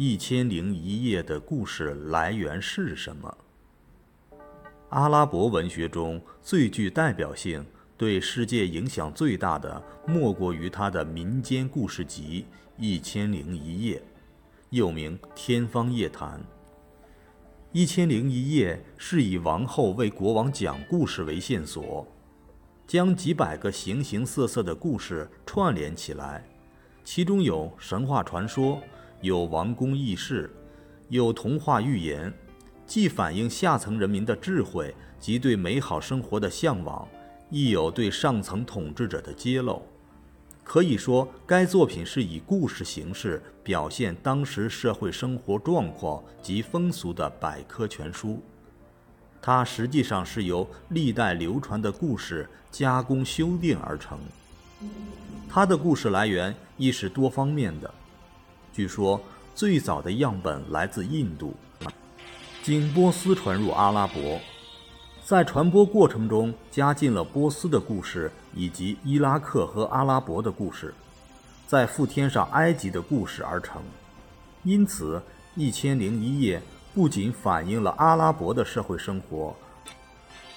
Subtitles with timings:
[0.00, 3.36] 一千零一夜》的故事来源是什么？
[4.90, 7.66] 阿拉伯文学中最具代表性、
[7.96, 12.46] 对世界影响最大的，莫过于他的民间故事集
[12.80, 13.96] 《一千零一夜》，
[14.70, 16.38] 又名《天方夜谭》。
[17.72, 22.06] 《一千零一夜》是以王后为国王讲故事为线索，
[22.86, 26.48] 将几百个形形色色的故事串联起来，
[27.02, 28.80] 其中有神话传说。
[29.20, 30.48] 有王宫轶事，
[31.08, 32.32] 有童话寓言，
[32.86, 37.06] 既反映下层人民的智慧及对美好生活的向往，
[37.50, 39.82] 亦有对上层统治者的揭露。
[40.62, 48.40] 可以说，该作品是以故事形式表现当时社会生活状况及风俗的百科全书。
[49.40, 54.18] 它实际上是由历代流传的故事加工修订而成。
[55.48, 57.92] 它的故事来源亦是多方面的。
[58.78, 59.20] 据说
[59.56, 61.52] 最早的样本来自印度，
[62.62, 64.38] 经波斯传入阿拉伯，
[65.24, 70.94] 在传播过程中加进了波斯的故事以及伊拉克和阿拉伯的故事，
[71.66, 73.82] 再附添上埃及的故事而成。
[74.62, 75.16] 因此，
[75.56, 76.60] 《一千零一夜》
[76.94, 79.56] 不仅反映了阿拉伯的社会生活，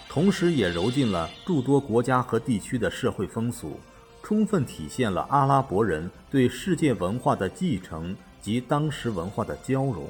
[0.08, 3.80] 同时也揉进了诸多国家和地区的社会风俗。
[4.31, 10.07] 充分体现了阿拉伯人对世界文化的继承及当时文化的交融。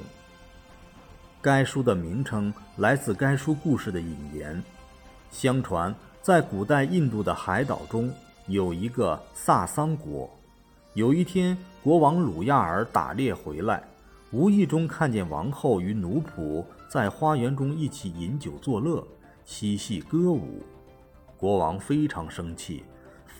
[1.40, 4.62] 该书的名称来自该书故事的引言。
[5.32, 8.14] 相传，在古代印度的海岛中
[8.46, 10.30] 有一个萨桑国。
[10.94, 13.82] 有一天，国王鲁亚尔打猎回来，
[14.30, 19.04] 无意中看见王后与奴仆在花园中一起饮酒作乐、
[19.44, 20.62] 嬉戏歌舞。
[21.36, 22.84] 国王非常生气。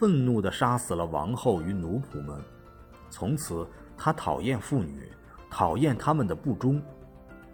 [0.02, 2.36] 愤怒地杀死了王后与奴仆们。
[3.08, 3.64] 从此，
[3.96, 5.08] 他讨厌妇女，
[5.48, 6.82] 讨厌他们的不忠。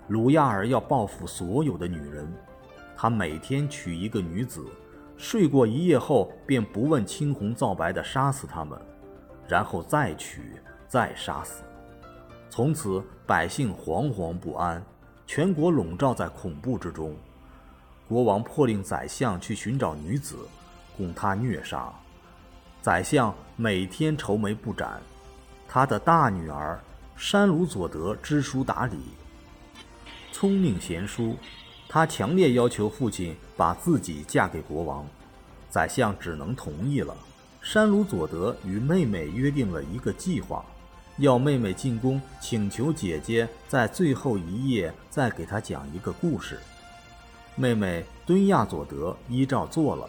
[0.06, 2.26] 鲁亚尔要报复所有的女人。
[2.96, 4.64] 他每天娶一个女子，
[5.18, 8.80] 睡过一夜后便不问青红皂白地杀死她们，
[9.46, 10.40] 然后再娶，
[10.86, 11.62] 再杀死。
[12.48, 14.82] 从此，百姓惶惶不安，
[15.26, 17.14] 全国笼罩在恐怖之中。
[18.08, 20.34] 国王迫令宰相去寻找女子，
[20.96, 21.92] 供他虐杀。
[22.88, 24.98] 宰相每天愁眉不展，
[25.68, 26.80] 他的大女儿
[27.18, 28.96] 山鲁佐德知书达理，
[30.32, 31.36] 聪明贤淑，
[31.86, 35.06] 他强烈要求父亲把自己嫁给国王，
[35.68, 37.14] 宰相只能同意了。
[37.60, 40.64] 山鲁佐德与妹妹约定了一个计划，
[41.18, 46.58] 要妹妹进宫请求姐姐在最后一夜再给他讲一个故事。
[47.54, 50.08] 妹妹敦亚佐德依照做了。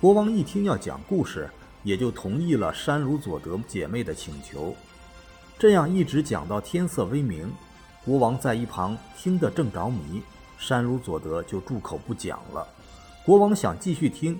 [0.00, 1.46] 国王一听要讲故事。
[1.84, 4.74] 也就同意了山鲁佐德姐妹的请求，
[5.58, 7.52] 这样一直讲到天色微明，
[8.04, 10.22] 国王在一旁听得正着迷，
[10.58, 12.66] 山鲁佐德就住口不讲了。
[13.24, 14.38] 国王想继续听，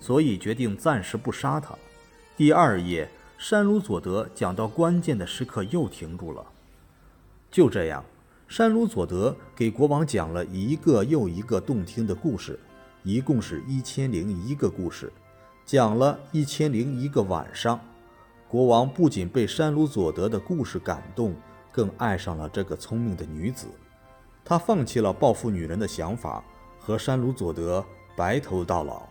[0.00, 1.74] 所以决定暂时不杀他。
[2.36, 3.08] 第二夜，
[3.38, 6.44] 山鲁佐德讲到关键的时刻又停住了。
[7.50, 8.04] 就这样，
[8.48, 12.58] 山鲁佐德给国王讲了一个又一个动听的故事，
[13.04, 15.12] 一共是一千零一个故事。
[15.66, 17.80] 讲了一千零一个晚上，
[18.46, 21.34] 国王不仅被山鲁佐德的故事感动，
[21.72, 23.66] 更爱上了这个聪明的女子。
[24.44, 26.44] 他放弃了报复女人的想法，
[26.78, 27.82] 和山鲁佐德
[28.14, 29.08] 白头到老。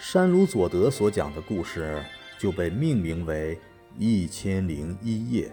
[0.00, 2.02] 山鲁佐德所讲的故事
[2.38, 3.54] 就被命名为
[3.98, 5.48] 《一千零一夜》。